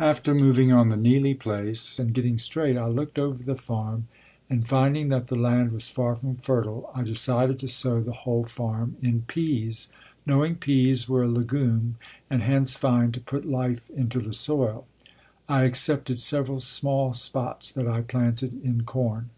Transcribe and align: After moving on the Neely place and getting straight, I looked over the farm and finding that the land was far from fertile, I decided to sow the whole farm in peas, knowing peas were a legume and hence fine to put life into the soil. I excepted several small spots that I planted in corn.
After 0.00 0.34
moving 0.34 0.70
on 0.70 0.90
the 0.90 0.98
Neely 0.98 1.32
place 1.32 1.98
and 1.98 2.12
getting 2.12 2.36
straight, 2.36 2.76
I 2.76 2.88
looked 2.88 3.18
over 3.18 3.42
the 3.42 3.54
farm 3.56 4.06
and 4.50 4.68
finding 4.68 5.08
that 5.08 5.28
the 5.28 5.34
land 5.34 5.72
was 5.72 5.88
far 5.88 6.14
from 6.16 6.36
fertile, 6.36 6.90
I 6.94 7.02
decided 7.02 7.58
to 7.60 7.68
sow 7.68 8.02
the 8.02 8.12
whole 8.12 8.44
farm 8.44 8.96
in 9.00 9.22
peas, 9.22 9.88
knowing 10.26 10.56
peas 10.56 11.08
were 11.08 11.22
a 11.22 11.26
legume 11.28 11.96
and 12.28 12.42
hence 12.42 12.74
fine 12.74 13.12
to 13.12 13.20
put 13.22 13.46
life 13.48 13.88
into 13.88 14.18
the 14.20 14.34
soil. 14.34 14.86
I 15.48 15.64
excepted 15.64 16.20
several 16.20 16.60
small 16.60 17.14
spots 17.14 17.72
that 17.72 17.88
I 17.88 18.02
planted 18.02 18.62
in 18.62 18.82
corn. 18.82 19.30